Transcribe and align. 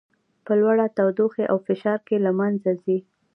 په 0.45 0.53
لوړه 0.61 0.85
تودوخې 0.97 1.45
او 1.51 1.57
فشار 1.67 1.99
کې 2.07 2.15
له 2.25 2.31
منځه 2.39 2.71
ځي. 2.83 2.97